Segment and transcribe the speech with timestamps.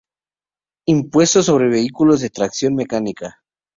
[0.87, 3.43] Impuesto sobre Vehículos de Tracción Mecánica.